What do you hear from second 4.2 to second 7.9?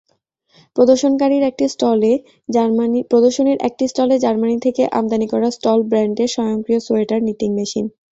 Germany থেকে আমদানি করা স্টল ব্র্যান্ডের স্বয়ংক্রিয় সোয়েটার নিটিং মেশিন।